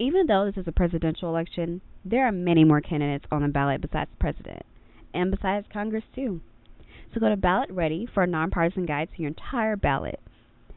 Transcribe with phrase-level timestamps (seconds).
[0.00, 3.80] Even though this is a presidential election, there are many more candidates on the ballot
[3.80, 4.62] besides president,
[5.12, 6.40] and besides Congress, too.
[7.12, 10.20] So go to Ballot Ready for a nonpartisan guide to your entire ballot.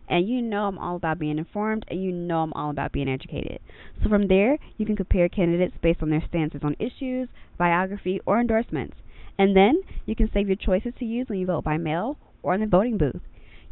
[0.09, 3.07] And you know I'm all about being informed, and you know I'm all about being
[3.07, 3.59] educated.
[4.01, 7.29] So from there, you can compare candidates based on their stances on issues,
[7.59, 8.97] biography, or endorsements.
[9.37, 12.55] And then you can save your choices to use when you vote by mail or
[12.55, 13.21] in the voting booth.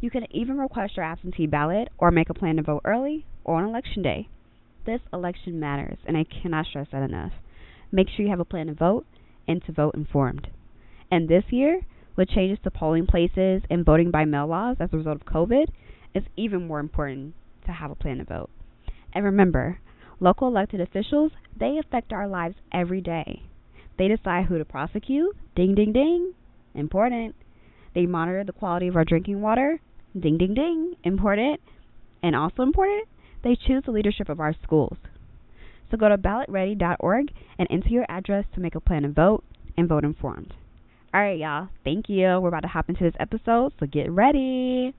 [0.00, 3.56] You can even request your absentee ballot or make a plan to vote early or
[3.56, 4.28] on election day.
[4.86, 7.32] This election matters, and I cannot stress that enough.
[7.92, 9.06] Make sure you have a plan to vote
[9.46, 10.48] and to vote informed.
[11.10, 11.82] And this year,
[12.16, 15.66] with changes to polling places and voting by mail laws as a result of COVID,
[16.14, 17.34] it's even more important
[17.66, 18.50] to have a plan to vote.
[19.12, 19.80] And remember,
[20.18, 23.42] local elected officials, they affect our lives every day.
[23.98, 26.32] They decide who to prosecute, ding ding ding,
[26.74, 27.34] important.
[27.94, 29.80] They monitor the quality of our drinking water,
[30.18, 31.60] ding ding ding, important.
[32.22, 33.08] And also important,
[33.42, 34.96] they choose the leadership of our schools.
[35.90, 39.44] So go to ballotready.org and enter your address to make a plan to vote
[39.76, 40.54] and vote informed.
[41.12, 41.68] All right, y'all.
[41.82, 42.38] Thank you.
[42.40, 44.94] We're about to hop into this episode, so get ready.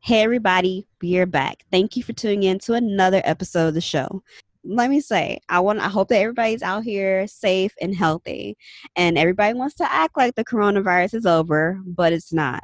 [0.00, 0.86] Hey, everybody.
[1.02, 1.64] We're back.
[1.70, 4.22] Thank you for tuning in to another episode of the show.
[4.62, 8.56] Let me say, I want I hope that everybody's out here safe and healthy.
[8.96, 12.62] And everybody wants to act like the coronavirus is over, but it's not.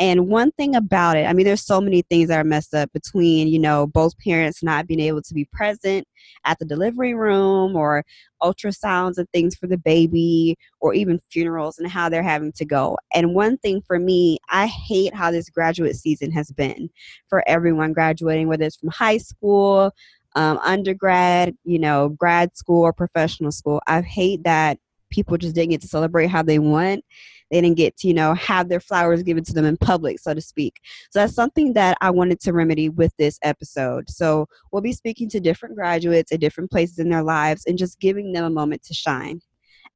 [0.00, 2.92] And one thing about it, I mean, there's so many things that are messed up
[2.92, 6.06] between, you know, both parents not being able to be present
[6.44, 8.04] at the delivery room or
[8.42, 12.98] ultrasounds and things for the baby or even funerals and how they're having to go.
[13.14, 16.90] And one thing for me, I hate how this graduate season has been
[17.28, 19.92] for everyone graduating, whether it's from high school,
[20.34, 23.80] um, undergrad, you know, grad school or professional school.
[23.86, 24.78] I hate that
[25.14, 27.04] people just didn't get to celebrate how they want.
[27.50, 30.34] They didn't get to you know have their flowers given to them in public so
[30.34, 30.80] to speak.
[31.10, 34.10] So that's something that i wanted to remedy with this episode.
[34.10, 38.00] So we'll be speaking to different graduates at different places in their lives and just
[38.00, 39.40] giving them a moment to shine.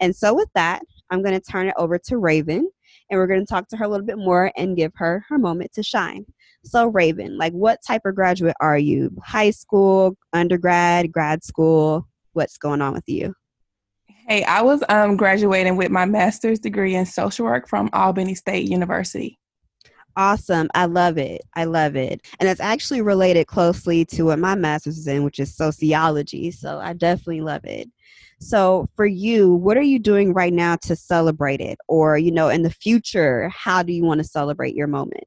[0.00, 2.70] And so with that i'm going to turn it over to raven
[3.10, 5.38] and we're going to talk to her a little bit more and give her her
[5.38, 6.26] moment to shine.
[6.64, 9.10] So raven like what type of graduate are you?
[9.24, 12.06] High school undergrad grad school?
[12.34, 13.34] What's going on with you
[14.28, 18.68] Hey, I was um, graduating with my master's degree in social work from Albany State
[18.68, 19.38] University.
[20.16, 20.68] Awesome.
[20.74, 21.40] I love it.
[21.54, 22.20] I love it.
[22.38, 26.50] And it's actually related closely to what my master's is in, which is sociology.
[26.50, 27.88] So I definitely love it.
[28.38, 31.78] So for you, what are you doing right now to celebrate it?
[31.88, 35.24] Or, you know, in the future, how do you want to celebrate your moment?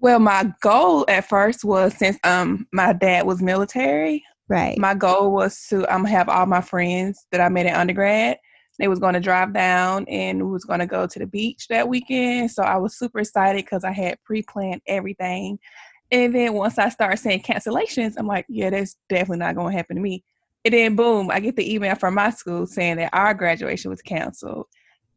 [0.00, 4.76] Well, my goal at first was since um my dad was military, Right.
[4.78, 8.38] My goal was to um have all my friends that I met in undergrad.
[8.80, 11.68] They was going to drive down and we was going to go to the beach
[11.68, 12.50] that weekend.
[12.50, 15.58] So I was super excited because I had pre-planned everything.
[16.10, 19.76] And then once I started saying cancellations, I'm like, yeah, that's definitely not going to
[19.76, 20.24] happen to me.
[20.64, 24.02] And then boom, I get the email from my school saying that our graduation was
[24.02, 24.66] canceled.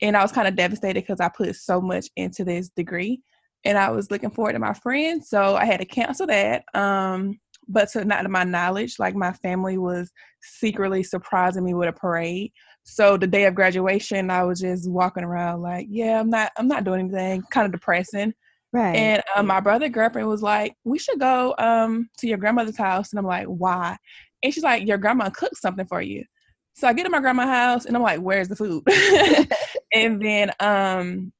[0.01, 3.21] And I was kind of devastated because I put so much into this degree
[3.65, 5.29] and I was looking forward to my friends.
[5.29, 6.65] So I had to cancel that.
[6.75, 11.89] Um, but to not to my knowledge, like my family was secretly surprising me with
[11.89, 12.51] a parade.
[12.83, 16.67] So the day of graduation, I was just walking around like, yeah, I'm not, I'm
[16.67, 18.33] not doing anything, kind of depressing.
[18.73, 18.95] Right.
[18.95, 23.11] And um, my brother girlfriend was like, we should go um, to your grandmother's house,
[23.11, 23.97] and I'm like, why?
[24.41, 26.25] And she's like, your grandma cooked something for you.
[26.73, 28.83] So I get to my grandma's house, and I'm like, where's the food?
[29.93, 31.31] and then um,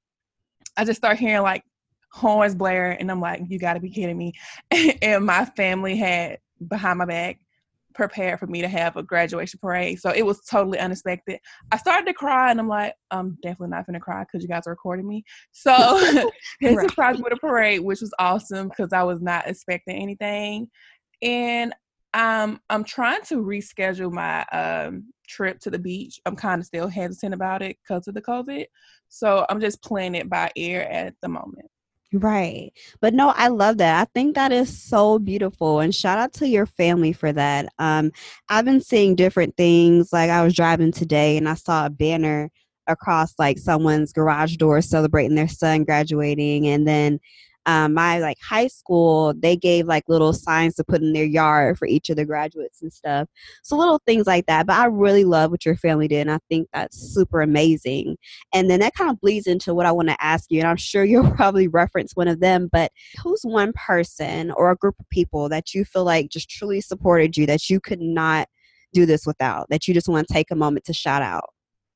[0.77, 1.63] I just start hearing like
[2.13, 4.33] horns blare and i'm like you got to be kidding me.
[5.01, 7.39] And my family had behind my back
[7.95, 11.39] prepared for me to have a graduation parade so it was totally unexpected.
[11.71, 14.67] I started to cry and i'm like i'm definitely not gonna cry because you guys
[14.67, 15.23] are recording me.
[15.51, 15.71] So
[16.61, 16.89] they right.
[16.89, 20.69] surprised me with a parade which was awesome because i was not expecting anything.
[21.23, 21.73] And
[22.13, 26.19] um, i'm trying to reschedule my um, trip to the beach.
[26.27, 28.65] I'm kind of still hesitant about it because of the covid.
[29.09, 31.69] So i'm just playing it by ear at the moment
[32.13, 32.71] Right.
[33.01, 33.99] But no, I love that.
[33.99, 35.79] I think that is so beautiful.
[35.79, 37.73] And shout out to your family for that.
[37.79, 38.11] Um,
[38.49, 40.13] I've been seeing different things.
[40.13, 42.51] Like I was driving today and I saw a banner
[42.85, 46.67] across like someone's garage door celebrating their son graduating.
[46.67, 47.19] And then
[47.65, 51.77] um, my like high school they gave like little signs to put in their yard
[51.77, 53.27] for each of the graduates and stuff.
[53.63, 56.39] So little things like that but i really love what your family did and i
[56.49, 58.17] think that's super amazing.
[58.53, 60.77] And then that kind of bleeds into what i want to ask you and i'm
[60.77, 65.09] sure you'll probably reference one of them but who's one person or a group of
[65.09, 68.47] people that you feel like just truly supported you that you could not
[68.93, 71.52] do this without that you just want to take a moment to shout out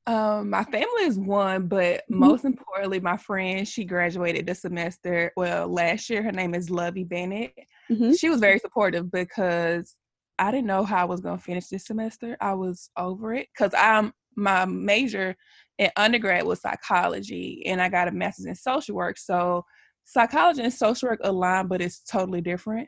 [0.08, 2.20] um, my family is one, but mm-hmm.
[2.20, 5.34] most importantly, my friend, she graduated this semester.
[5.36, 7.54] Well, last year, her name is Lovey Bennett.
[7.92, 8.14] Mm-hmm.
[8.14, 9.96] She was very supportive because
[10.40, 12.38] I didn't know how I was gonna finish this semester.
[12.40, 15.36] I was over it because I'm my major
[15.78, 19.18] in undergrad was psychology, and I got a master's in social work.
[19.18, 19.66] So
[20.06, 22.88] psychology and social work align, but it's totally different.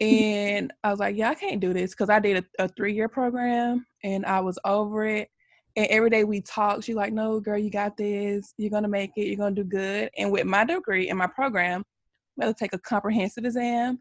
[0.00, 2.94] And I was like, yeah, I can't do this because I did a, a three
[2.94, 5.28] year program and I was over it.
[5.78, 8.52] And every day we talk, she's like, no, girl, you got this.
[8.58, 9.26] You're going to make it.
[9.26, 10.10] You're going to do good.
[10.18, 11.84] And with my degree and my program,
[12.36, 13.96] we have to take a comprehensive exam.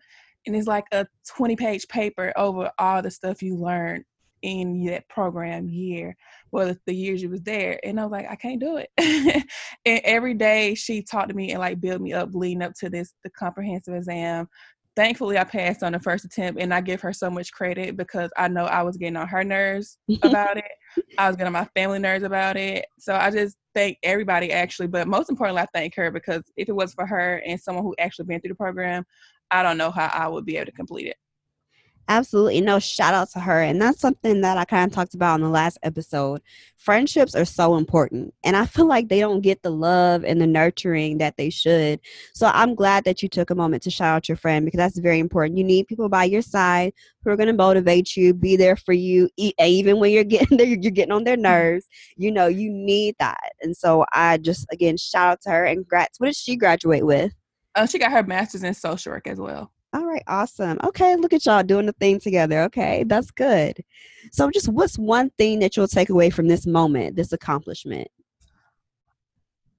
[0.48, 4.06] And it's like a 20 page paper over all the stuff you learned
[4.42, 6.16] in that program year
[6.52, 8.92] well the years you was there and i was like i can't do it
[9.84, 12.88] and every day she talked to me and like built me up leading up to
[12.88, 14.48] this the comprehensive exam
[14.98, 18.32] thankfully I passed on the first attempt and I give her so much credit because
[18.36, 20.66] I know I was getting on her nerves about it.
[21.18, 22.86] I was getting my family nerves about it.
[23.00, 26.76] So I just thank everybody actually, but most importantly I thank her because if it
[26.76, 29.06] was for her and someone who actually been through the program,
[29.52, 31.18] I don't know how I would be able to complete it.
[32.10, 32.62] Absolutely.
[32.62, 33.62] No, shout out to her.
[33.62, 36.42] And that's something that I kind of talked about in the last episode.
[36.78, 38.34] Friendships are so important.
[38.46, 42.00] And I feel like they don't get the love and the nurturing that they should.
[42.34, 45.00] So I'm glad that you took a moment to shout out your friend because that's
[45.00, 45.58] very important.
[45.58, 46.94] You need people by your side
[47.24, 50.66] who are going to motivate you, be there for you, even when you're getting there,
[50.66, 51.44] you're getting on their mm-hmm.
[51.44, 51.88] nerves.
[52.16, 53.52] You know, you need that.
[53.62, 56.22] And so I just, again, shout out to her and congrats.
[56.22, 57.34] What did she graduate with?
[57.76, 59.72] Oh, she got her master's in social work as well.
[59.94, 60.78] All right, awesome.
[60.84, 62.64] Okay, look at y'all doing the thing together.
[62.64, 63.84] Okay, that's good.
[64.32, 68.10] So, just what's one thing that you'll take away from this moment, this accomplishment?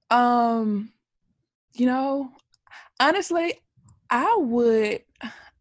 [0.09, 0.91] Um,
[1.73, 2.31] you know,
[2.99, 3.53] honestly,
[4.09, 5.03] I would.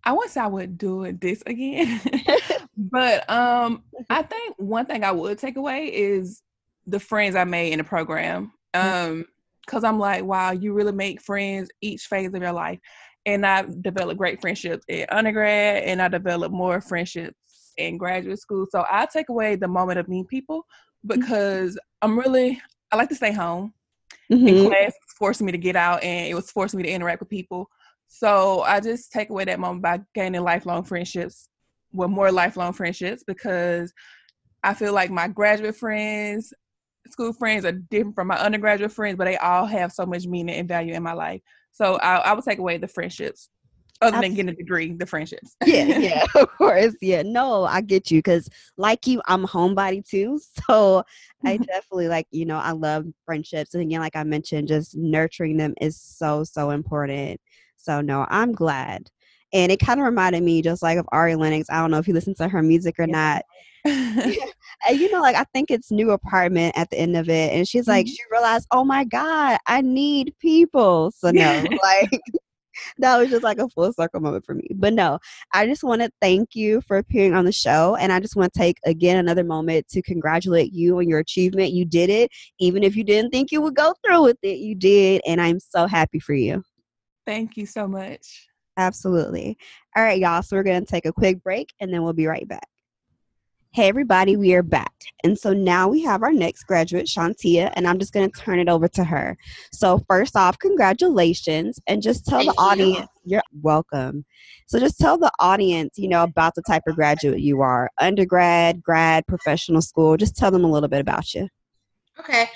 [0.05, 2.01] I wouldn't say I would do it this again,
[2.79, 6.43] but um, I think one thing I would take away is
[6.87, 8.53] the friends I made in the program.
[8.75, 9.13] Mm-hmm.
[9.13, 9.27] Um,
[9.67, 12.79] because I'm like, wow, you really make friends each phase of your life
[13.29, 17.37] and I developed great friendships in undergrad, and I developed more friendships
[17.77, 18.67] in graduate school.
[18.71, 20.61] So I take away the moment of meeting people
[21.07, 21.21] mm-hmm.
[21.21, 22.11] because mm-hmm.
[22.11, 22.61] I'm really
[22.91, 23.75] I like to stay home.
[24.33, 24.47] Mm-hmm.
[24.47, 27.31] And class forcing me to get out, and it was forcing me to interact with
[27.31, 27.69] people.
[28.09, 31.49] So I just take away that moment by gaining lifelong friendships,
[31.93, 33.93] with more lifelong friendships, because
[34.63, 36.53] I feel like my graduate friends,
[37.11, 40.57] school friends are different from my undergraduate friends, but they all have so much meaning
[40.57, 41.41] and value in my life.
[41.73, 43.51] So I, I would take away the friendships
[44.01, 44.29] other Absolutely.
[44.29, 45.57] than getting a degree, the friendships.
[45.67, 46.95] yeah, yeah, of course.
[47.01, 50.41] Yeah, no, I get you because, like you, I'm homebody too.
[50.69, 51.03] So
[51.45, 53.75] I definitely like, you know, I love friendships.
[53.75, 57.41] And again, like I mentioned, just nurturing them is so, so important.
[57.77, 59.11] So, no, I'm glad.
[59.53, 61.71] And it kind of reminded me just like of Ari Lennox.
[61.71, 63.41] I don't know if you listen to her music or yeah.
[63.45, 63.45] not.
[64.89, 67.67] and you know, like I think it's new apartment at the end of it, and
[67.67, 68.13] she's like, mm-hmm.
[68.13, 71.13] she realized, oh my god, I need people.
[71.17, 72.21] So no, like
[72.99, 74.69] that was just like a full circle moment for me.
[74.75, 75.19] But no,
[75.53, 77.97] I just want to thank you for appearing on the show.
[77.97, 81.73] And I just want to take again another moment to congratulate you on your achievement.
[81.73, 82.31] You did it.
[82.61, 85.23] Even if you didn't think you would go through with it, you did.
[85.27, 86.63] And I'm so happy for you.
[87.27, 88.48] Thank you so much.
[88.79, 89.59] Absolutely.
[89.97, 90.43] All right, y'all.
[90.43, 92.69] So we're going to take a quick break and then we'll be right back.
[93.73, 94.95] Hey, everybody, we are back.
[95.25, 98.61] And so now we have our next graduate, Shantia, and I'm just going to turn
[98.61, 99.37] it over to her.
[99.73, 103.33] So, first off, congratulations, and just tell Thank the audience you.
[103.33, 104.25] you're welcome.
[104.69, 108.83] So, just tell the audience, you know, about the type of graduate you are undergrad,
[108.83, 110.17] grad, professional school.
[110.17, 111.49] Just tell them a little bit about you.
[112.21, 112.47] Okay.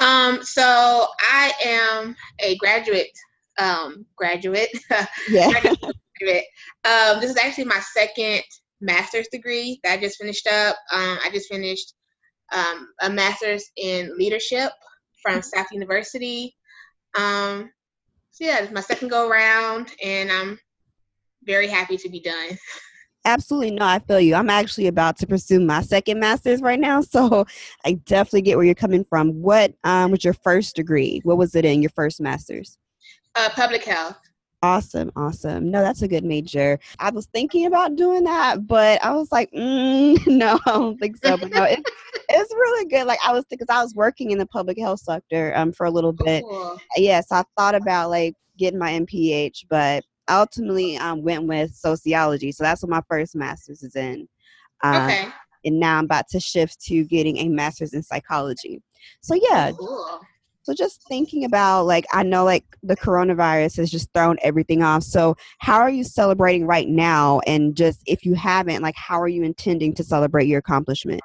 [0.00, 3.10] Um, so, I am a graduate,
[3.58, 4.70] um, graduate.
[5.28, 5.50] Yeah.
[5.50, 6.44] graduate.
[6.84, 8.42] Um, this is actually my second
[8.80, 10.76] master's degree that I just finished up.
[10.92, 11.94] Um, I just finished
[12.52, 14.72] um, a master's in leadership
[15.22, 16.54] from South University.
[17.16, 17.70] Um,
[18.30, 20.58] so yeah, it's my second go around, and I'm
[21.44, 22.58] very happy to be done.
[23.24, 24.34] Absolutely no, I feel you.
[24.34, 27.46] I'm actually about to pursue my second master's right now, so
[27.84, 29.40] I definitely get where you're coming from.
[29.40, 31.20] What um, was your first degree?
[31.24, 32.78] What was it in your first master's?
[33.34, 34.18] Uh, public health.
[34.64, 35.72] Awesome, awesome.
[35.72, 36.78] No, that's a good major.
[37.00, 41.16] I was thinking about doing that, but I was like, mm, no, I don't think
[41.16, 41.36] so.
[41.36, 41.82] But no, it's
[42.28, 43.06] it's really good.
[43.08, 45.90] Like I was because I was working in the public health sector um for a
[45.90, 46.44] little bit.
[46.44, 46.80] Cool.
[46.96, 52.52] Yes, I thought about like getting my MPH, but ultimately um went with sociology.
[52.52, 54.28] So that's what my first master's is in.
[54.84, 55.28] Um, okay.
[55.64, 58.80] And now I'm about to shift to getting a master's in psychology.
[59.22, 59.72] So yeah.
[59.76, 60.20] Cool
[60.62, 65.02] so just thinking about like I know like the coronavirus has just thrown everything off.
[65.02, 69.28] So how are you celebrating right now and just if you haven't like how are
[69.28, 71.20] you intending to celebrate your accomplishment?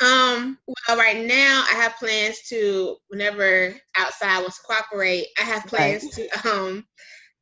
[0.00, 0.58] Um
[0.88, 6.04] well right now I have plans to whenever outside wants to cooperate, I have plans
[6.04, 6.30] right.
[6.32, 6.86] to um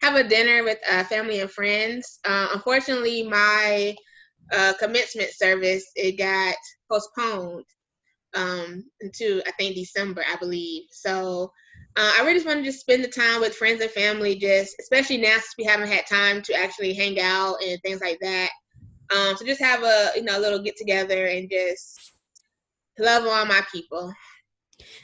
[0.02, 2.18] have a dinner with uh, family and friends.
[2.24, 3.94] Uh, unfortunately my
[4.52, 6.56] uh, commencement service it got
[6.90, 7.64] postponed
[8.34, 10.84] um, into I think December, I believe.
[10.90, 11.52] So
[11.96, 14.76] uh, I really just wanted to just spend the time with friends and family, just
[14.80, 18.50] especially now since we haven't had time to actually hang out and things like that.
[19.14, 22.12] Um, so just have a you know a little get together and just
[22.98, 24.12] love on my people.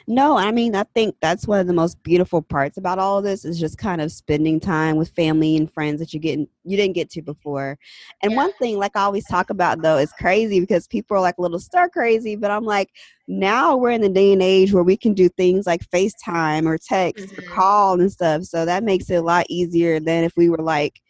[0.07, 3.25] No, I mean, I think that's one of the most beautiful parts about all of
[3.25, 6.77] this is just kind of spending time with family and friends that you getting you
[6.77, 7.79] didn't get to before.
[8.23, 8.37] And yeah.
[8.37, 11.43] one thing, like I always talk about though, is crazy because people are like a
[11.43, 12.91] little stir crazy, but I'm like,
[13.29, 16.79] now we're in the day and age where we can do things like FaceTime or
[16.79, 17.39] text mm-hmm.
[17.39, 18.45] or call and stuff.
[18.45, 21.01] So that makes it a lot easier than if we were like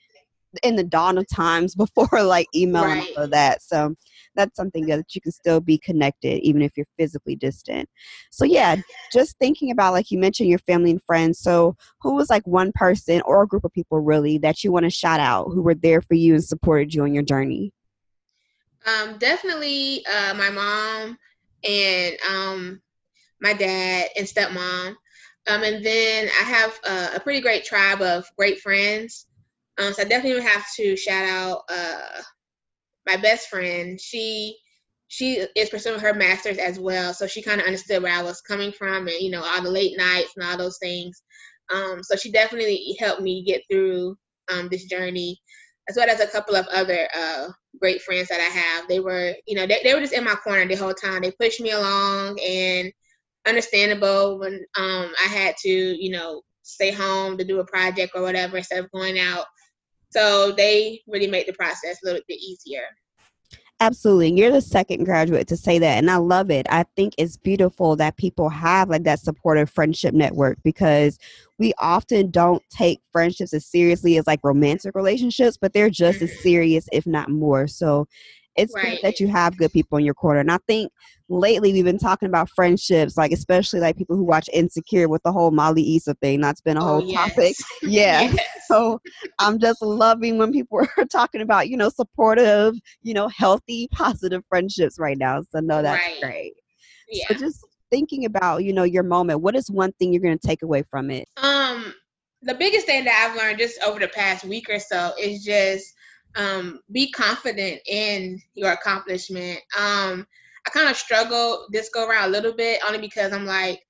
[0.62, 3.08] in the dawn of times before like email right.
[3.08, 3.62] and all of that.
[3.62, 3.94] So
[4.36, 7.88] that's something that you can still be connected even if you're physically distant.
[8.30, 8.76] So yeah,
[9.12, 11.38] just thinking about like you mentioned your family and friends.
[11.40, 14.84] So who was like one person or a group of people really that you want
[14.84, 17.72] to shout out who were there for you and supported you on your journey?
[18.86, 21.18] Um, definitely uh, my mom
[21.64, 22.82] and um,
[23.40, 24.94] my dad and stepmom.
[25.48, 29.26] Um, and then I have uh, a pretty great tribe of great friends.
[29.78, 32.22] Um, so I definitely have to shout out uh,
[33.06, 34.56] my best friend, she
[35.08, 38.40] she is pursuing her master's as well, so she kind of understood where I was
[38.40, 41.22] coming from, and you know all the late nights and all those things.
[41.72, 44.16] Um, so she definitely helped me get through
[44.52, 45.40] um, this journey,
[45.88, 47.48] as well as a couple of other uh,
[47.80, 48.88] great friends that I have.
[48.88, 51.22] They were, you know, they, they were just in my corner the whole time.
[51.22, 52.92] They pushed me along, and
[53.46, 58.22] understandable when um, I had to, you know, stay home to do a project or
[58.22, 59.44] whatever instead of going out.
[60.16, 62.84] So they really made the process a little bit easier.
[63.78, 64.32] Absolutely.
[64.32, 65.98] You're the second graduate to say that.
[65.98, 66.66] And I love it.
[66.70, 71.18] I think it's beautiful that people have like that supportive friendship network because
[71.58, 76.30] we often don't take friendships as seriously as like romantic relationships, but they're just as
[76.30, 76.40] mm-hmm.
[76.40, 77.66] serious, if not more.
[77.66, 78.06] So
[78.56, 78.92] it's right.
[78.92, 80.40] good that you have good people in your corner.
[80.40, 80.92] And I think
[81.28, 85.32] lately we've been talking about friendships, like especially like people who watch Insecure with the
[85.32, 86.40] whole Molly Issa thing.
[86.40, 87.28] That's been a oh, whole yes.
[87.28, 87.56] topic.
[87.82, 88.20] Yeah.
[88.32, 88.46] yes.
[88.66, 89.00] So
[89.38, 94.42] I'm just loving when people are talking about, you know, supportive, you know, healthy, positive
[94.48, 95.42] friendships right now.
[95.50, 96.20] So no, that's right.
[96.20, 96.52] great.
[97.08, 97.28] Yeah.
[97.28, 100.62] So just thinking about, you know, your moment, what is one thing you're gonna take
[100.62, 101.28] away from it?
[101.36, 101.94] Um
[102.42, 105.94] the biggest thing that I've learned just over the past week or so is just
[106.36, 109.58] um, be confident in your accomplishment.
[109.76, 110.26] Um,
[110.66, 113.80] I kind of struggle this go around a little bit only because I'm like,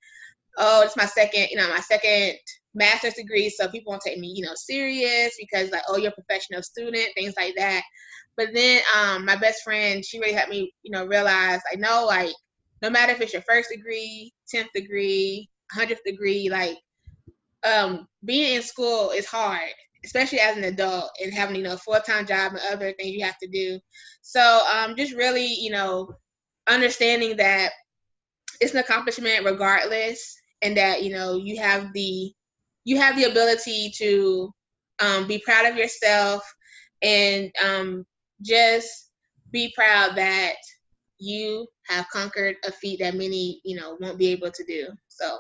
[0.58, 2.36] oh, it's my second, you know, my second
[2.74, 6.14] master's degree, so people won't take me, you know, serious because like, oh, you're a
[6.14, 7.82] professional student, things like that.
[8.36, 12.04] But then um, my best friend, she really helped me, you know, realize I know
[12.06, 12.34] like
[12.82, 16.76] no matter if it's your first degree, tenth degree, hundredth degree, like
[17.64, 19.72] um, being in school is hard
[20.06, 23.24] especially as an adult and having you know a full-time job and other things you
[23.24, 23.78] have to do.
[24.22, 26.14] So um, just really you know
[26.68, 27.72] understanding that
[28.60, 32.32] it's an accomplishment regardless and that you know you have the
[32.84, 34.50] you have the ability to
[35.00, 36.42] um, be proud of yourself
[37.02, 38.06] and um,
[38.42, 39.10] just
[39.50, 40.54] be proud that
[41.18, 44.86] you have conquered a feat that many you know won't be able to do.
[45.08, 45.38] So.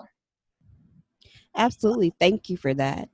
[1.58, 2.12] Absolutely.
[2.20, 3.08] Thank you for that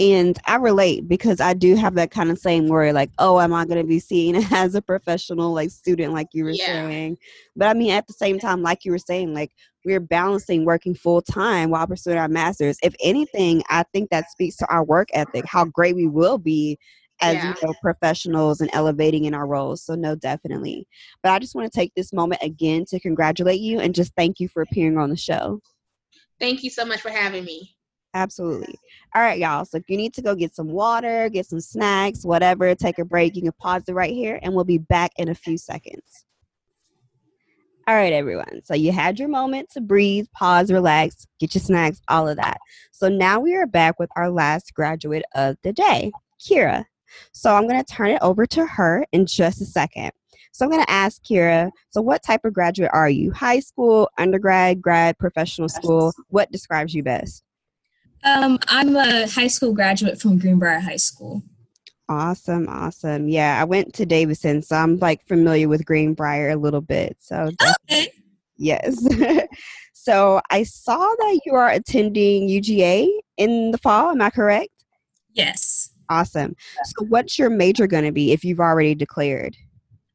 [0.00, 3.52] and I relate because I do have that kind of same worry, like, oh, am
[3.52, 6.66] I going to be seen as a professional, like student, like you were yeah.
[6.66, 7.18] saying?
[7.56, 9.52] But I mean, at the same time, like you were saying, like
[9.84, 12.78] we're balancing working full time while pursuing our masters.
[12.82, 16.78] If anything, I think that speaks to our work ethic, how great we will be
[17.20, 17.54] as yeah.
[17.60, 20.88] you know professionals and elevating in our roles so no definitely
[21.22, 24.40] but i just want to take this moment again to congratulate you and just thank
[24.40, 25.60] you for appearing on the show
[26.40, 27.76] thank you so much for having me
[28.14, 28.78] Absolutely.
[29.14, 29.64] All right, y'all.
[29.64, 33.04] So if you need to go get some water, get some snacks, whatever, take a
[33.04, 36.26] break, you can pause it right here and we'll be back in a few seconds.
[37.88, 38.60] All right, everyone.
[38.64, 42.58] So you had your moment to breathe, pause, relax, get your snacks, all of that.
[42.92, 46.84] So now we are back with our last graduate of the day, Kira.
[47.32, 50.12] So I'm going to turn it over to her in just a second.
[50.52, 53.32] So I'm going to ask Kira, so what type of graduate are you?
[53.32, 56.12] High school, undergrad, grad, professional school?
[56.28, 57.42] What describes you best?
[58.24, 61.42] Um, I'm a high school graduate from Greenbrier High School.
[62.08, 63.28] Awesome, awesome.
[63.28, 67.16] Yeah, I went to Davidson, so I'm like familiar with Greenbrier a little bit.
[67.20, 67.50] So
[67.90, 68.08] okay.
[68.56, 69.02] yes.
[69.92, 74.10] so I saw that you are attending UGA in the fall.
[74.10, 74.70] Am I correct?
[75.32, 75.90] Yes.
[76.08, 76.54] Awesome.
[76.84, 79.56] So what's your major going to be if you've already declared?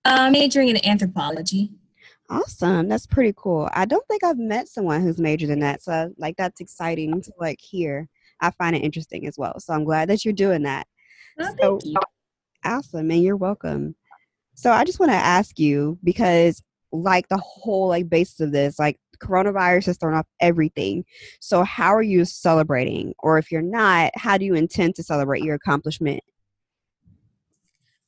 [0.06, 1.72] Uh, majoring in anthropology.
[2.30, 2.90] Awesome.
[2.90, 3.70] That's pretty cool.
[3.74, 5.82] I don't think I've met someone who's majored in that.
[5.82, 8.10] So like that's exciting to like hear.
[8.42, 9.60] I find it interesting as well.
[9.60, 10.88] So I'm glad that you're doing that.
[11.40, 11.96] Oh, so, thank you.
[12.66, 13.96] Awesome, and you're welcome.
[14.56, 18.78] So I just want to ask you because like the whole like basis of this,
[18.78, 21.06] like coronavirus has thrown off everything.
[21.40, 23.14] So how are you celebrating?
[23.20, 26.22] Or if you're not, how do you intend to celebrate your accomplishment?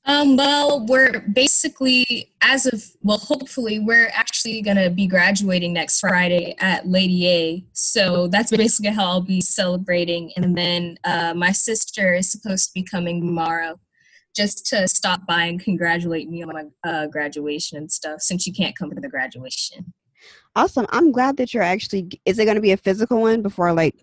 [0.10, 6.00] Um, well, we're basically, as of, well, hopefully, we're actually going to be graduating next
[6.00, 7.66] Friday at Lady A.
[7.74, 10.32] So that's basically how I'll be celebrating.
[10.36, 13.80] And then uh, my sister is supposed to be coming tomorrow
[14.36, 18.54] just to stop by and congratulate me on my uh, graduation and stuff since you
[18.54, 19.94] can't come to the graduation.
[20.56, 20.88] Awesome.
[20.90, 23.74] I'm glad that you're actually, is it going to be a physical one before I
[23.74, 23.94] like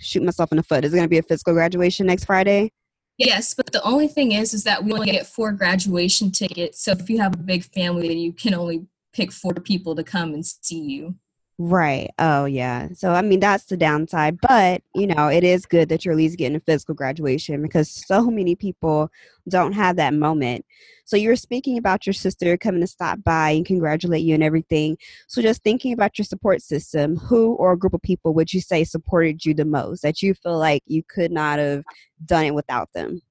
[0.00, 0.84] shoot myself in the foot?
[0.84, 2.72] Is it going to be a physical graduation next Friday?
[3.18, 6.82] Yes, but the only thing is, is that we only get four graduation tickets.
[6.82, 10.04] So if you have a big family, then you can only pick four people to
[10.04, 11.14] come and see you.
[11.58, 12.10] Right.
[12.18, 12.88] Oh, yeah.
[12.92, 14.38] So, I mean, that's the downside.
[14.42, 17.90] But, you know, it is good that you're at least getting a physical graduation because
[17.90, 19.10] so many people
[19.48, 20.66] don't have that moment.
[21.06, 24.42] So, you were speaking about your sister coming to stop by and congratulate you and
[24.42, 24.98] everything.
[25.28, 28.60] So, just thinking about your support system, who or a group of people would you
[28.60, 31.84] say supported you the most that you feel like you could not have
[32.26, 33.22] done it without them?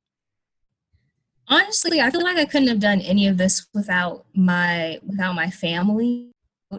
[1.47, 5.51] Honestly, I feel like I couldn't have done any of this without my without my
[5.51, 6.31] family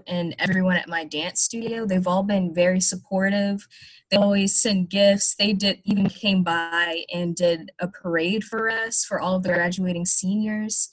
[0.07, 1.87] and everyone at my dance studio.
[1.87, 3.67] They've all been very supportive.
[4.11, 5.35] They always send gifts.
[5.39, 9.51] They did even came by and did a parade for us for all of the
[9.51, 10.89] graduating seniors.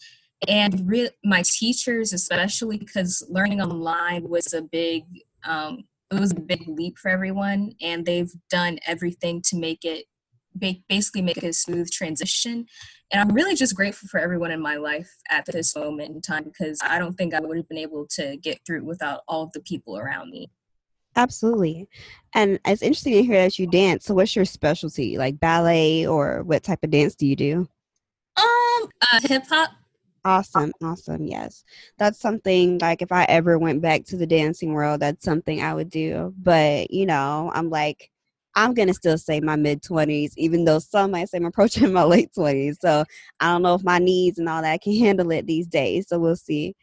[0.48, 5.04] And re- my teachers, especially because learning online was a big,
[5.46, 10.06] um, it was a big leap for everyone, and they've done everything to make it
[10.88, 12.68] basically make it a smooth transition.
[13.14, 16.46] And I'm really just grateful for everyone in my life at this moment in time
[16.46, 19.52] because I don't think I would have been able to get through without all of
[19.52, 20.50] the people around me.
[21.16, 21.88] Absolutely.
[22.34, 24.06] And it's interesting to hear that you dance.
[24.06, 25.20] So what's your specialty?
[25.20, 27.68] Like ballet or what type of dance do you do?
[28.36, 29.70] Um, uh, hip hop.
[30.26, 31.28] Awesome, awesome.
[31.28, 31.64] Yes.
[32.00, 35.76] That's something like if I ever went back to the dancing world, that's something I
[35.76, 36.34] would do.
[36.42, 38.10] But, you know, I'm like
[38.56, 42.04] I'm gonna still say my mid twenties, even though some might say I'm approaching my
[42.04, 42.78] late twenties.
[42.82, 43.04] So
[43.40, 46.08] I don't know if my knees and all that can handle it these days.
[46.08, 46.76] So we'll see.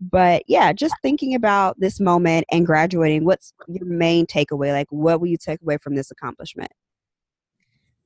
[0.00, 4.72] But yeah, just thinking about this moment and graduating, what's your main takeaway?
[4.72, 6.70] Like, what will you take away from this accomplishment?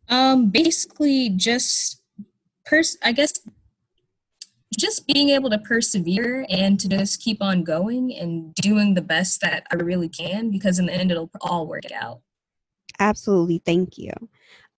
[0.08, 2.02] Um, basically, just
[2.64, 2.96] pers.
[3.02, 3.34] I guess
[4.78, 9.40] just being able to persevere and to just keep on going and doing the best
[9.42, 12.20] that I really can because in the end it'll all work out.
[13.02, 13.60] Absolutely.
[13.66, 14.12] Thank you.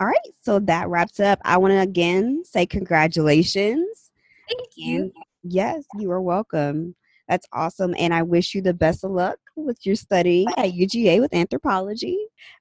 [0.01, 0.17] All right.
[0.41, 1.41] So that wraps up.
[1.45, 4.11] I want to again say congratulations.
[4.49, 5.13] Thank you.
[5.43, 6.95] yes, you are welcome.
[7.29, 7.95] That's awesome.
[7.99, 12.19] And I wish you the best of luck with your studying at UGA with anthropology.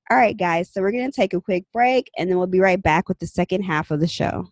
[0.09, 0.69] All right, guys.
[0.71, 3.19] So we're going to take a quick break and then we'll be right back with
[3.19, 4.49] the second half of the show.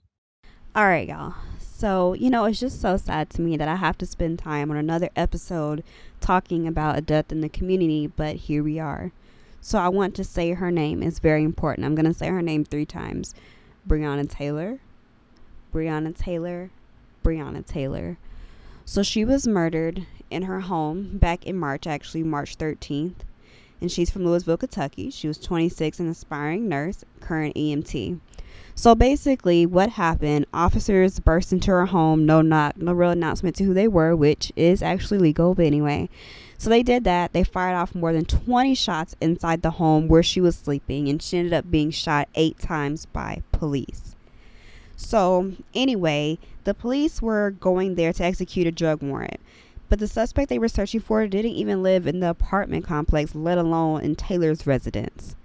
[0.74, 1.36] All right, y'all.
[1.60, 4.72] So, you know, it's just so sad to me that I have to spend time
[4.72, 5.84] on another episode
[6.22, 9.12] talking about a death in the community, but here we are.
[9.62, 11.04] So I want to say her name.
[11.04, 11.86] It's very important.
[11.86, 13.36] I'm going to say her name three times
[13.88, 14.80] Breonna Taylor,
[15.72, 16.72] Breonna Taylor,
[17.24, 18.18] Breonna Taylor.
[18.86, 23.18] So she was murdered in her home back in March, actually, March 13th.
[23.80, 25.10] And she's from Louisville, Kentucky.
[25.12, 28.20] She was 26, an aspiring nurse, current EMT.
[28.82, 30.48] So basically, what happened?
[30.52, 34.52] Officers burst into her home, no knock, no real announcement to who they were, which
[34.56, 36.10] is actually legal, but anyway.
[36.58, 37.32] So they did that.
[37.32, 41.22] They fired off more than 20 shots inside the home where she was sleeping, and
[41.22, 44.16] she ended up being shot eight times by police.
[44.98, 49.40] So, anyway, the police were going there to execute a drug warrant.
[49.90, 53.60] But the suspect they were searching for didn't even live in the apartment complex, let
[53.60, 55.36] alone in Taylor's residence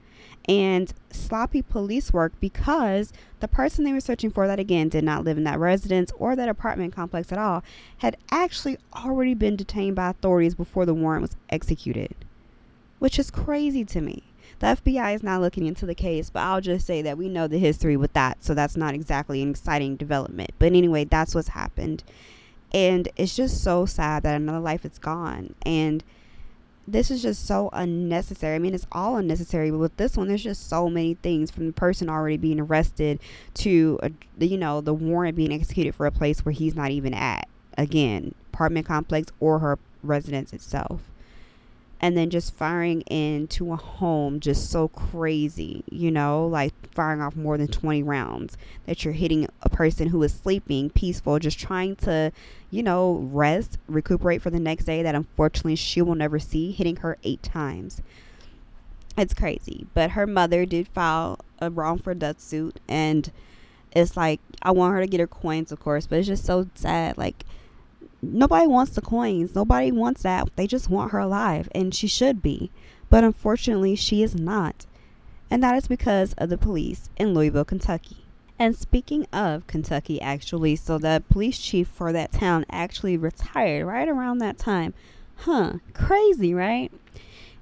[0.49, 5.25] and sloppy police work because the person they were searching for that again did not
[5.25, 7.63] live in that residence or that apartment complex at all
[7.99, 12.15] had actually already been detained by authorities before the warrant was executed
[12.99, 14.23] which is crazy to me
[14.59, 17.47] the FBI is not looking into the case, but I'll just say that we know
[17.47, 20.53] the history with that, so that's not exactly an exciting development.
[20.59, 22.03] But anyway, that's what's happened.
[22.73, 25.55] And it's just so sad that another life is gone.
[25.65, 26.03] And
[26.89, 28.55] this is just so unnecessary.
[28.55, 31.67] I mean, it's all unnecessary, but with this one, there's just so many things from
[31.67, 33.19] the person already being arrested
[33.55, 37.13] to, uh, you know, the warrant being executed for a place where he's not even
[37.13, 37.49] at.
[37.77, 41.03] Again, apartment complex or her residence itself
[42.07, 47.35] and then just firing into a home just so crazy, you know, like firing off
[47.35, 51.97] more than 20 rounds that you're hitting a person who is sleeping peaceful, just trying
[51.97, 52.31] to,
[52.71, 56.95] you know, rest, recuperate for the next day that unfortunately she will never see, hitting
[56.95, 58.01] her eight times.
[59.19, 59.89] It's crazy.
[59.93, 63.33] But her mother did file a wrongful death suit and
[63.91, 66.69] it's like I want her to get her coins of course, but it's just so
[66.77, 67.45] sad like
[68.33, 69.55] nobody wants the coins.
[69.55, 70.49] Nobody wants that.
[70.57, 72.71] They just want her alive, and she should be.
[73.09, 74.87] But unfortunately, she is not.
[75.51, 78.25] And that is because of the police in Louisville, Kentucky.
[78.59, 84.09] And speaking of Kentucky, actually, so the police chief for that town actually retired right
[84.09, 84.95] around that time.
[85.41, 86.91] Huh, crazy, right?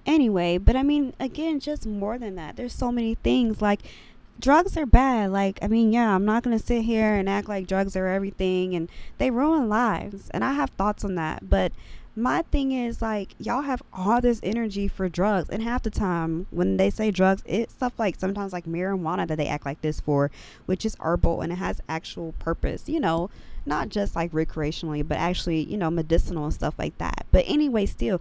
[0.06, 2.56] Anyway, but I mean, again, just more than that.
[2.56, 3.80] There's so many things like
[4.38, 5.30] drugs are bad.
[5.30, 8.06] Like, I mean, yeah, I'm not going to sit here and act like drugs are
[8.06, 10.30] everything and they ruin lives.
[10.30, 11.48] And I have thoughts on that.
[11.48, 11.72] But
[12.16, 15.48] my thing is, like, y'all have all this energy for drugs.
[15.50, 19.36] And half the time, when they say drugs, it's stuff like sometimes like marijuana that
[19.36, 20.30] they act like this for,
[20.66, 23.30] which is herbal and it has actual purpose, you know,
[23.66, 27.26] not just like recreationally, but actually, you know, medicinal and stuff like that.
[27.32, 28.20] But anyway, still,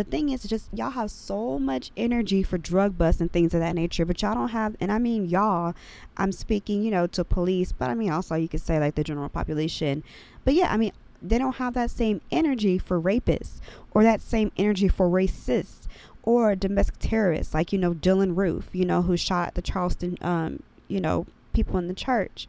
[0.00, 3.60] the thing is just y'all have so much energy for drug busts and things of
[3.60, 5.74] that nature but y'all don't have and i mean y'all
[6.16, 9.04] i'm speaking you know to police but i mean also you could say like the
[9.04, 10.02] general population.
[10.44, 13.60] But yeah i mean they don't have that same energy for rapists
[13.90, 15.86] or that same energy for racists
[16.22, 20.62] or domestic terrorists like you know Dylann Roof you know who shot the charleston um
[20.88, 22.48] you know people in the church.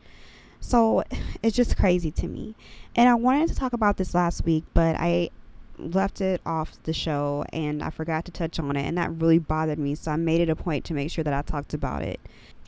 [0.62, 1.04] So
[1.44, 2.56] it's just crazy to me.
[2.96, 5.32] And i wanted to talk about this last week but i
[5.82, 9.40] left it off the show and I forgot to touch on it, and that really
[9.40, 9.96] bothered me.
[9.96, 12.20] So I made it a point to make sure that I talked about it.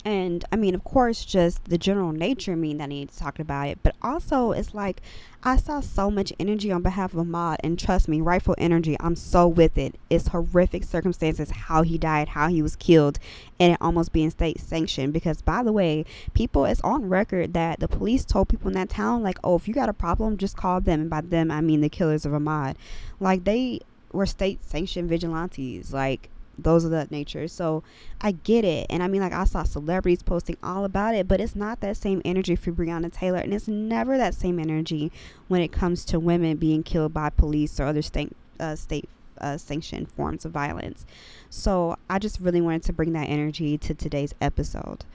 [0.06, 3.40] And I mean, of course, just the general nature mean that I need to talk
[3.40, 5.02] about it, but also it's like
[5.46, 9.18] I saw so much energy on behalf of Ahmaud, and trust me, rightful energy, I'm
[9.18, 9.96] so with it.
[10.10, 13.20] It's horrific circumstances how he died, how he was killed,
[13.60, 15.12] and it almost being state sanctioned.
[15.12, 18.88] Because by the way, people, it's on record that the police told people in that
[18.88, 21.02] town, like, oh, if you got a problem, just call them.
[21.02, 22.76] And by them, I mean the killers of Ahmaud.
[23.20, 23.82] Like they
[24.14, 25.92] were state sanctioned vigilantes.
[25.92, 27.48] Like those of that nature.
[27.48, 27.84] So
[28.22, 28.88] I get it.
[28.90, 31.98] And I mean, like, I saw celebrities posting all about it, but it's not that
[31.98, 33.40] same energy for Breonna Taylor.
[33.40, 35.12] And it's never that same energy
[35.48, 39.58] when it comes to women being killed by police or other state, uh, state uh,
[39.58, 41.06] sanctioned forms of violence.
[41.50, 45.06] So I just really wanted to bring that energy to today's episode.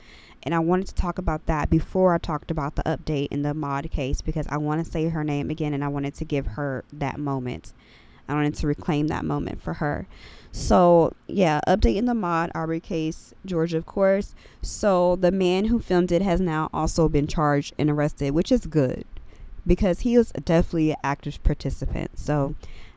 [0.42, 3.55] And I wanted to talk about that before I talked about the update in the
[3.55, 6.46] Ahmaud case because I want to say her name again and I wanted to give
[6.46, 7.72] her that moment.
[8.29, 10.07] I wanted to reclaim that moment for her.
[10.52, 14.34] So yeah, update in the mod, Arbery case, Georgia, of course.
[14.62, 18.66] So the man who filmed it has now also been charged and arrested, which is
[18.66, 19.04] good
[19.66, 22.18] because he was definitely an active participant.
[22.18, 22.54] So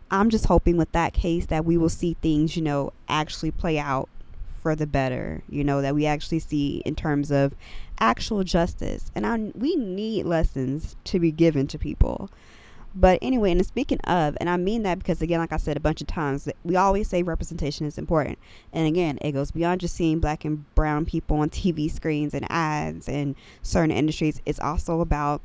[0.09, 3.77] I'm just hoping with that case that we will see things, you know, actually play
[3.77, 4.09] out
[4.61, 5.43] for the better.
[5.49, 7.53] You know that we actually see in terms of
[7.99, 12.29] actual justice, and I, we need lessons to be given to people.
[12.93, 15.81] But anyway, and speaking of, and I mean that because again, like I said a
[15.81, 18.37] bunch of times, we always say representation is important.
[18.73, 22.45] And again, it goes beyond just seeing black and brown people on TV screens and
[22.51, 24.41] ads and certain industries.
[24.45, 25.41] It's also about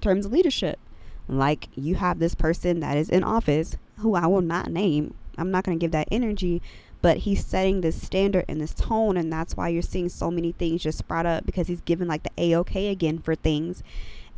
[0.00, 0.78] terms of leadership.
[1.26, 5.14] Like you have this person that is in office who I will not name.
[5.36, 6.62] I'm not going to give that energy,
[7.02, 10.52] but he's setting this standard and this tone and that's why you're seeing so many
[10.52, 13.82] things just sprout up because he's given like the a-okay again for things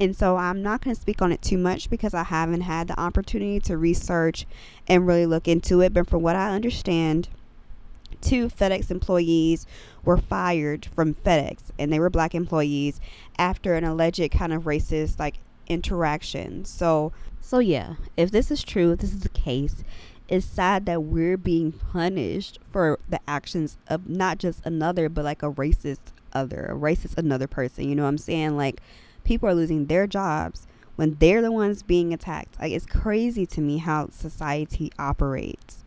[0.01, 2.89] and so I'm not going to speak on it too much because I haven't had
[2.89, 4.47] the opportunity to research
[4.89, 5.93] and really look into it.
[5.93, 7.29] But from what I understand,
[8.23, 9.67] two FedEx employees
[10.03, 12.99] were fired from FedEx and they were black employees
[13.39, 15.37] after an alleged kind of racist like
[15.69, 16.65] interaction.
[16.65, 19.85] So so yeah, if this is true, if this is the case,
[20.29, 25.43] it's sad that we're being punished for the actions of not just another but like
[25.43, 27.87] a racist other, a racist another person.
[27.87, 28.57] You know what I'm saying?
[28.57, 28.81] Like
[29.25, 32.59] people are losing their jobs when they're the ones being attacked.
[32.61, 35.85] Like it's crazy to me how society operates.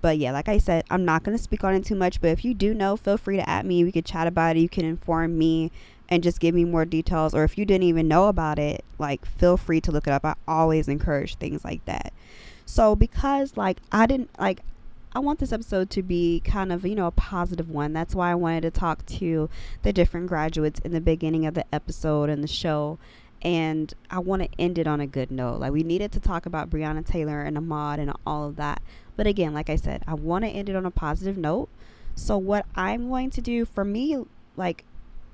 [0.00, 2.28] But yeah, like I said, I'm not going to speak on it too much, but
[2.28, 3.82] if you do know, feel free to add me.
[3.82, 4.60] We could chat about it.
[4.60, 5.72] You can inform me
[6.08, 9.26] and just give me more details or if you didn't even know about it, like
[9.26, 10.24] feel free to look it up.
[10.24, 12.12] I always encourage things like that.
[12.64, 14.60] So because like I didn't like
[15.16, 17.94] I want this episode to be kind of, you know, a positive one.
[17.94, 19.48] That's why I wanted to talk to
[19.80, 22.98] the different graduates in the beginning of the episode and the show.
[23.40, 25.60] And I want to end it on a good note.
[25.60, 28.82] Like, we needed to talk about Breonna Taylor and Ahmaud and all of that.
[29.16, 31.70] But again, like I said, I want to end it on a positive note.
[32.14, 34.22] So, what I'm going to do for me,
[34.54, 34.84] like,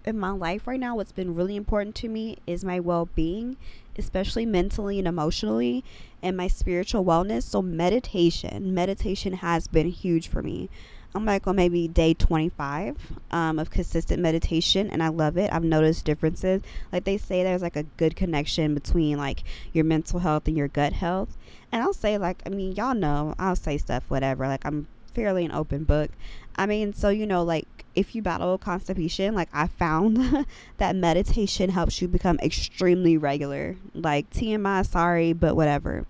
[0.05, 3.57] in my life right now, what's been really important to me is my well being
[3.99, 5.85] especially mentally and emotionally,
[6.23, 7.43] and my spiritual wellness.
[7.45, 10.69] So, meditation, meditation has been huge for me.
[11.15, 15.53] I'm like on maybe day 25 um, of consistent meditation, and I love it.
[15.53, 16.63] I've noticed differences.
[16.91, 20.69] Like they say, there's like a good connection between like your mental health and your
[20.69, 21.37] gut health.
[21.71, 24.47] And I'll say, like, I mean, y'all know, I'll say stuff, whatever.
[24.47, 26.11] Like, I'm fairly an open book.
[26.57, 30.47] I mean, so you know, like if you battle constipation, like I found
[30.79, 33.77] that meditation helps you become extremely regular.
[33.95, 36.07] Like TMI, sorry, but whatever.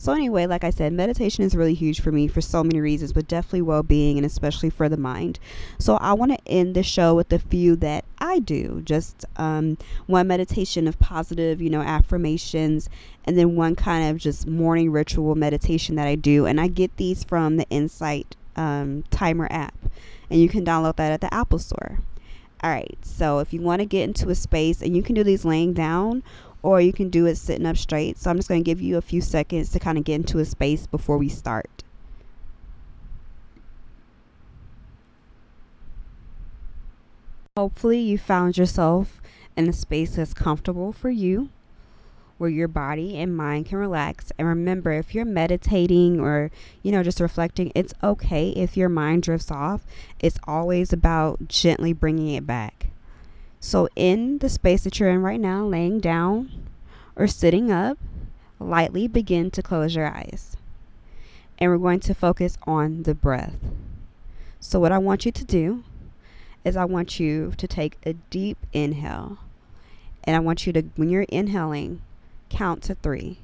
[0.00, 3.12] So, anyway, like I said, meditation is really huge for me for so many reasons,
[3.12, 5.38] but definitely well being and especially for the mind.
[5.78, 9.76] So, I want to end the show with a few that I do just um,
[10.06, 12.88] one meditation of positive, you know, affirmations,
[13.26, 16.46] and then one kind of just morning ritual meditation that I do.
[16.46, 19.76] And I get these from the Insight um, Timer app,
[20.30, 22.00] and you can download that at the Apple Store.
[22.62, 25.24] All right, so if you want to get into a space, and you can do
[25.24, 26.22] these laying down
[26.62, 28.18] or you can do it sitting up straight.
[28.18, 30.38] So I'm just going to give you a few seconds to kind of get into
[30.38, 31.84] a space before we start.
[37.56, 39.20] Hopefully, you found yourself
[39.56, 41.50] in a space that's comfortable for you,
[42.40, 44.32] where your body and mind can relax.
[44.38, 46.50] And remember, if you're meditating or,
[46.82, 49.82] you know, just reflecting, it's okay if your mind drifts off.
[50.20, 52.86] It's always about gently bringing it back.
[53.60, 56.66] So, in the space that you're in right now, laying down
[57.14, 57.98] or sitting up,
[58.58, 60.56] lightly begin to close your eyes.
[61.58, 63.58] And we're going to focus on the breath.
[64.60, 65.84] So, what I want you to do
[66.64, 69.36] is, I want you to take a deep inhale.
[70.24, 72.00] And I want you to, when you're inhaling,
[72.50, 73.38] count to three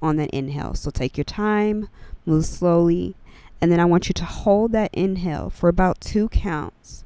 [0.00, 0.74] on that inhale.
[0.74, 1.88] So, take your time,
[2.24, 3.14] move slowly,
[3.60, 7.04] and then I want you to hold that inhale for about two counts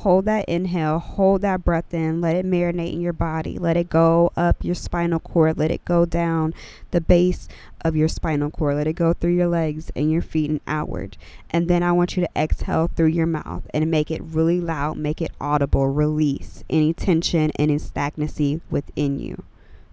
[0.00, 3.90] hold that inhale, hold that breath in, let it marinate in your body, let it
[3.90, 6.54] go up your spinal cord, let it go down
[6.90, 7.48] the base
[7.82, 11.18] of your spinal cord, let it go through your legs and your feet and outward.
[11.50, 14.96] And then I want you to exhale through your mouth and make it really loud,
[14.96, 19.44] make it audible, release any tension and any stagnancy within you.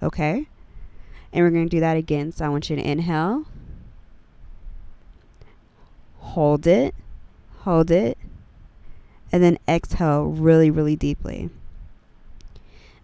[0.02, 0.48] Okay?
[1.34, 2.32] And we're going to do that again.
[2.32, 3.46] So I want you to inhale,
[6.20, 6.96] hold it,
[7.60, 8.18] hold it
[9.32, 11.50] and then exhale really, really deeply.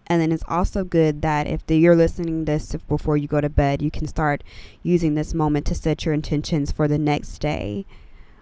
[0.08, 3.50] And then it's also good that if the, you're listening this before you go to
[3.50, 4.44] bed, you can start
[4.82, 7.86] using this moment to set your intentions for the next day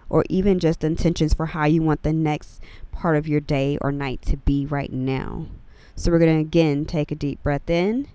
[0.08, 2.60] or even just intentions for how you want the next
[2.90, 5.46] part of your day or night to be right now.
[5.94, 8.08] So we're going to again take a deep breath in,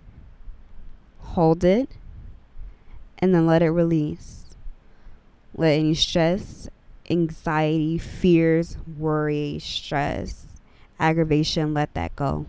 [1.33, 1.89] hold it,
[3.19, 4.55] and then let it release.
[5.55, 6.69] Let any stress
[7.09, 10.59] anxiety, fears, worry, stress,
[10.99, 12.45] aggravation, let that go.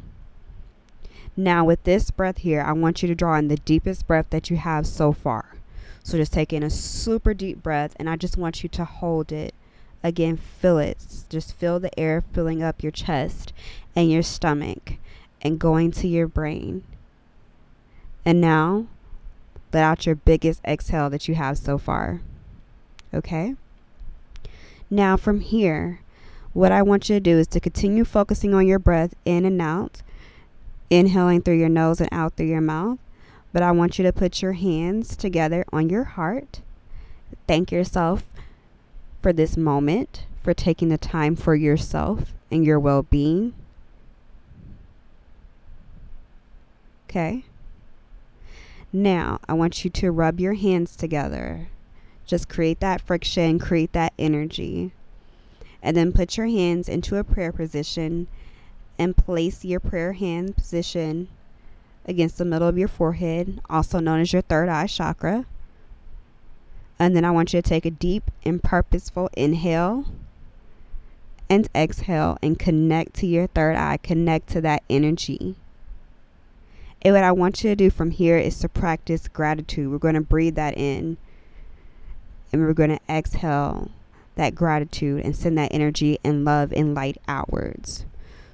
[1.36, 4.50] Now, with this breath here, I want you to draw in the deepest breath that
[4.50, 5.56] you have so far.
[6.02, 9.30] So, just take in a super deep breath, and I just want you to hold
[9.30, 9.54] it.
[10.02, 10.98] Again, feel it.
[11.28, 13.52] Just feel the air filling up your chest
[13.94, 14.94] and your stomach
[15.42, 16.82] and going to your brain.
[18.24, 18.86] And now,
[19.72, 22.20] let out your biggest exhale that you have so far.
[23.12, 23.54] Okay?
[24.90, 26.00] Now, from here,
[26.52, 29.60] what I want you to do is to continue focusing on your breath in and
[29.60, 30.02] out,
[30.90, 32.98] inhaling through your nose and out through your mouth.
[33.52, 36.60] But I want you to put your hands together on your heart.
[37.46, 38.24] Thank yourself
[39.22, 43.54] for this moment, for taking the time for yourself and your well being.
[47.08, 47.44] Okay.
[48.92, 51.68] Now, I want you to rub your hands together
[52.28, 54.92] just create that friction, create that energy.
[55.82, 58.28] And then put your hands into a prayer position
[58.98, 61.28] and place your prayer hand position
[62.04, 65.46] against the middle of your forehead, also known as your third eye chakra.
[66.98, 70.04] And then I want you to take a deep and purposeful inhale
[71.48, 75.56] and exhale and connect to your third eye, connect to that energy.
[77.02, 79.90] And what I want you to do from here is to practice gratitude.
[79.90, 81.16] We're going to breathe that in
[82.52, 83.90] and we're going to exhale
[84.34, 88.06] that gratitude and send that energy and love and light outwards.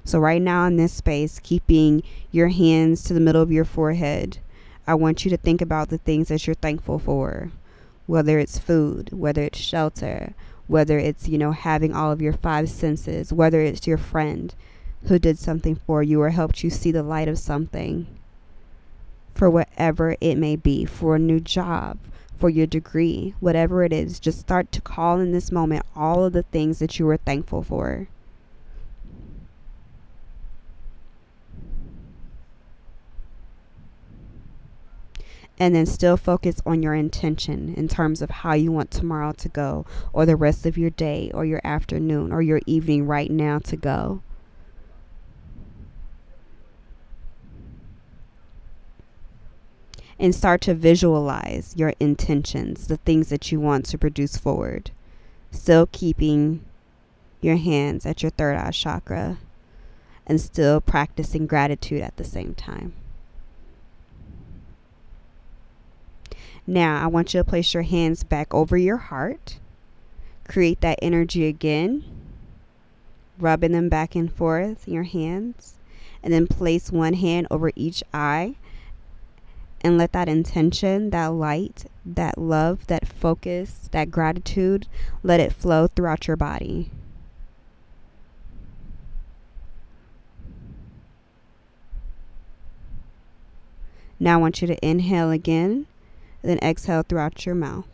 [0.03, 4.39] So, right now in this space, keeping your hands to the middle of your forehead,
[4.85, 7.51] I want you to think about the things that you're thankful for,
[8.05, 10.35] whether it's food, whether it's shelter,
[10.67, 14.53] whether it's, you know, having all of your five senses, whether it's your friend
[15.05, 18.05] who did something for you or helped you see the light of something,
[19.35, 21.99] for whatever it may be, for a new job,
[22.37, 26.33] for your degree, whatever it is, just start to call in this moment all of
[26.33, 28.07] the things that you were thankful for.
[35.57, 39.47] and then still focus on your intention in terms of how you want tomorrow to
[39.47, 43.59] go, or the rest of your day, or your afternoon, or your evening right now
[43.59, 44.21] to go.
[50.19, 54.91] And start to visualize your intentions, the things that you want to produce forward.
[55.51, 56.63] Still keeping
[57.41, 59.37] your hands at your third eye chakra
[60.25, 62.93] and still practicing gratitude at the same time.
[66.67, 69.59] Now, I want you to place your hands back over your heart.
[70.47, 72.03] Create that energy again,
[73.37, 75.77] rubbing them back and forth in your hands.
[76.23, 78.55] And then place one hand over each eye
[79.85, 84.87] and let that intention, that light, that love, that focus, that gratitude,
[85.21, 86.89] let it flow throughout your body.
[94.19, 95.85] Now I want you to inhale again,
[96.41, 97.85] then exhale throughout your mouth.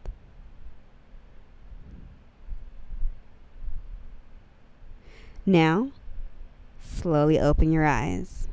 [5.45, 5.91] Now,
[6.81, 8.47] slowly open your eyes.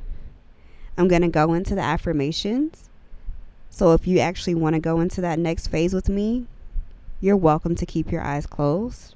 [0.96, 2.87] I'm going to go into the affirmations.
[3.78, 6.46] So if you actually want to go into that next phase with me,
[7.20, 9.14] you're welcome to keep your eyes closed.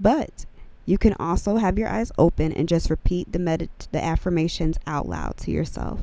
[0.00, 0.46] But
[0.86, 5.06] you can also have your eyes open and just repeat the medit- the affirmations out
[5.06, 6.00] loud to yourself,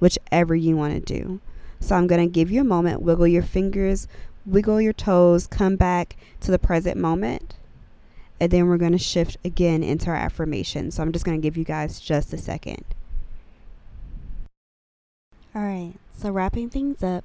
[0.00, 1.38] whichever you want to do.
[1.78, 4.08] So I'm going to give you a moment, wiggle your fingers,
[4.44, 7.54] wiggle your toes, come back to the present moment
[8.40, 10.90] and then we're going to shift again into our affirmation.
[10.90, 12.84] So I'm just going to give you guys just a second.
[15.52, 17.24] All right, so wrapping things up,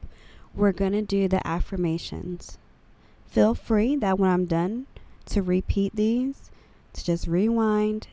[0.56, 2.58] we're going to do the affirmations.
[3.28, 4.88] Feel free that when I'm done
[5.26, 6.50] to repeat these,
[6.94, 8.08] to just rewind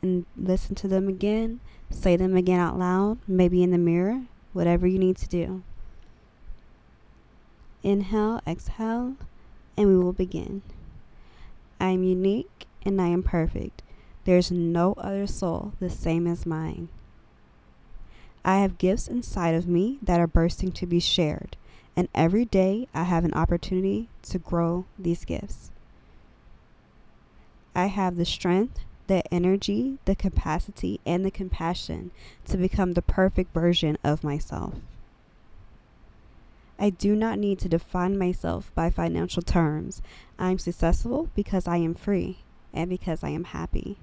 [0.00, 1.58] and listen to them again,
[1.90, 5.64] say them again out loud, maybe in the mirror, whatever you need to do.
[7.82, 9.16] Inhale, exhale,
[9.76, 10.62] and we will begin.
[11.80, 13.82] I am unique and I am perfect.
[14.24, 16.90] There is no other soul the same as mine.
[18.48, 21.58] I have gifts inside of me that are bursting to be shared,
[21.94, 25.70] and every day I have an opportunity to grow these gifts.
[27.74, 32.10] I have the strength, the energy, the capacity, and the compassion
[32.46, 34.76] to become the perfect version of myself.
[36.78, 40.00] I do not need to define myself by financial terms.
[40.38, 42.38] I am successful because I am free
[42.72, 43.98] and because I am happy.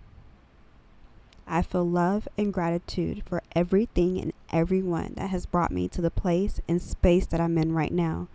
[1.47, 6.12] I feel love and gratitude for everything and everyone that has brought me to the
[6.12, 8.27] place and space that I'm in right now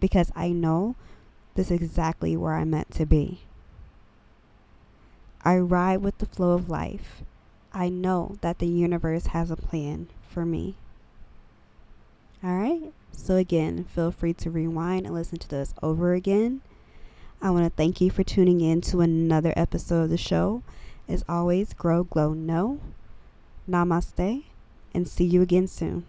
[0.00, 0.96] because I know
[1.54, 3.42] this is exactly where I'm meant to be.
[5.44, 7.22] I ride with the flow of life.
[7.72, 10.76] I know that the universe has a plan for me.
[12.42, 12.92] All right.
[13.12, 16.60] So, again, feel free to rewind and listen to this over again.
[17.40, 20.62] I want to thank you for tuning in to another episode of the show.
[21.08, 22.80] As always, grow, glow, know.
[23.68, 24.44] Namaste,
[24.94, 26.04] and see you again soon.